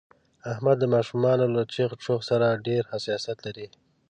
[0.51, 3.67] احمد د ماشومانو له چغ چوغ سره ډېر حساسیت لري.